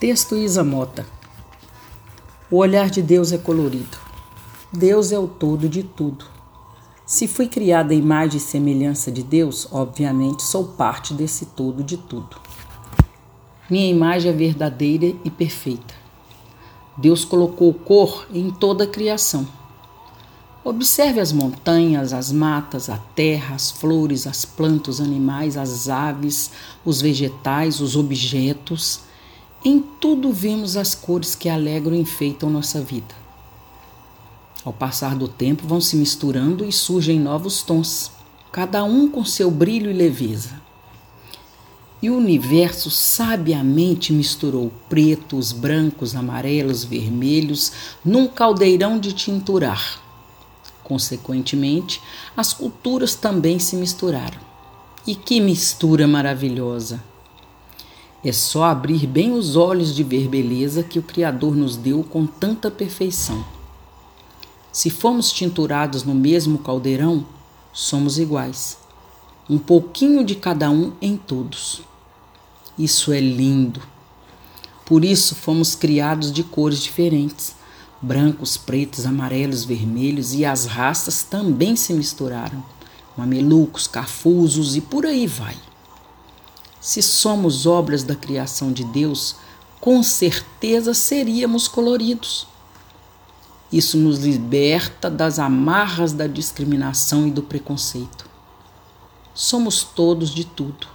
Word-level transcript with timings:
Texto 0.00 0.34
Isa 0.34 0.64
Mota. 0.64 1.04
O 2.50 2.56
olhar 2.56 2.88
de 2.88 3.02
Deus 3.02 3.32
é 3.32 3.36
colorido. 3.36 3.98
Deus 4.72 5.12
é 5.12 5.18
o 5.18 5.28
todo 5.28 5.68
de 5.68 5.82
tudo. 5.82 6.24
Se 7.04 7.28
fui 7.28 7.46
criada 7.46 7.92
à 7.92 7.94
imagem 7.94 8.38
e 8.38 8.40
semelhança 8.40 9.12
de 9.12 9.22
Deus, 9.22 9.68
obviamente 9.70 10.42
sou 10.42 10.68
parte 10.68 11.12
desse 11.12 11.44
todo 11.44 11.84
de 11.84 11.98
tudo. 11.98 12.38
Minha 13.68 13.90
imagem 13.90 14.32
é 14.32 14.34
verdadeira 14.34 15.14
e 15.22 15.28
perfeita. 15.28 15.92
Deus 16.96 17.22
colocou 17.22 17.74
cor 17.74 18.26
em 18.32 18.50
toda 18.50 18.84
a 18.84 18.90
criação. 18.90 19.46
Observe 20.64 21.20
as 21.20 21.30
montanhas, 21.30 22.14
as 22.14 22.32
matas, 22.32 22.88
a 22.88 22.96
terra, 22.96 23.54
as 23.54 23.70
flores, 23.70 24.26
as 24.26 24.46
plantas, 24.46 24.94
os 24.94 25.00
animais, 25.02 25.58
as 25.58 25.90
aves, 25.90 26.52
os 26.86 27.02
vegetais, 27.02 27.82
os 27.82 27.96
objetos 27.96 29.09
em 29.64 29.80
tudo 30.00 30.32
vemos 30.32 30.76
as 30.76 30.94
cores 30.94 31.34
que 31.34 31.48
alegram 31.48 31.94
e 31.94 32.00
enfeitam 32.00 32.48
nossa 32.48 32.80
vida. 32.80 33.14
Ao 34.64 34.72
passar 34.72 35.14
do 35.14 35.28
tempo, 35.28 35.66
vão 35.66 35.80
se 35.80 35.96
misturando 35.96 36.64
e 36.64 36.72
surgem 36.72 37.20
novos 37.20 37.62
tons, 37.62 38.10
cada 38.50 38.82
um 38.84 39.08
com 39.08 39.24
seu 39.24 39.50
brilho 39.50 39.90
e 39.90 39.94
leveza. 39.94 40.60
E 42.02 42.08
o 42.08 42.16
universo 42.16 42.90
sabiamente 42.90 44.12
misturou 44.12 44.72
pretos, 44.88 45.52
brancos, 45.52 46.14
amarelos, 46.14 46.82
vermelhos 46.82 47.72
num 48.02 48.26
caldeirão 48.26 48.98
de 48.98 49.12
tinturar. 49.12 50.00
Consequentemente, 50.82 52.00
as 52.34 52.54
culturas 52.54 53.14
também 53.14 53.58
se 53.58 53.76
misturaram. 53.76 54.40
E 55.06 55.14
que 55.14 55.40
mistura 55.40 56.06
maravilhosa! 56.06 57.09
É 58.22 58.32
só 58.32 58.64
abrir 58.64 59.06
bem 59.06 59.32
os 59.32 59.56
olhos 59.56 59.94
de 59.94 60.04
ver 60.04 60.28
beleza 60.28 60.82
que 60.82 60.98
o 60.98 61.02
Criador 61.02 61.56
nos 61.56 61.74
deu 61.74 62.04
com 62.04 62.26
tanta 62.26 62.70
perfeição. 62.70 63.42
Se 64.70 64.90
formos 64.90 65.32
tinturados 65.32 66.04
no 66.04 66.14
mesmo 66.14 66.58
caldeirão, 66.58 67.24
somos 67.72 68.18
iguais. 68.18 68.76
Um 69.48 69.58
pouquinho 69.58 70.22
de 70.22 70.34
cada 70.34 70.70
um 70.70 70.92
em 71.00 71.16
todos. 71.16 71.80
Isso 72.78 73.10
é 73.10 73.20
lindo. 73.20 73.80
Por 74.84 75.02
isso 75.02 75.34
fomos 75.34 75.74
criados 75.74 76.30
de 76.30 76.44
cores 76.44 76.82
diferentes. 76.82 77.54
Brancos, 78.02 78.56
pretos, 78.58 79.06
amarelos, 79.06 79.64
vermelhos 79.64 80.34
e 80.34 80.44
as 80.44 80.66
raças 80.66 81.22
também 81.22 81.74
se 81.74 81.94
misturaram. 81.94 82.62
Mamelucos, 83.16 83.86
cafusos 83.86 84.76
e 84.76 84.80
por 84.80 85.06
aí 85.06 85.26
vai. 85.26 85.56
Se 86.80 87.02
somos 87.02 87.66
obras 87.66 88.02
da 88.02 88.16
criação 88.16 88.72
de 88.72 88.84
Deus, 88.84 89.36
com 89.80 90.02
certeza 90.02 90.94
seríamos 90.94 91.68
coloridos. 91.68 92.46
Isso 93.70 93.98
nos 93.98 94.18
liberta 94.18 95.10
das 95.10 95.38
amarras 95.38 96.12
da 96.12 96.26
discriminação 96.26 97.28
e 97.28 97.30
do 97.30 97.42
preconceito. 97.42 98.28
Somos 99.34 99.84
todos 99.84 100.30
de 100.30 100.44
tudo. 100.44 100.88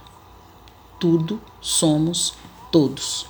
Tudo 0.98 1.40
somos 1.60 2.34
todos. 2.70 3.26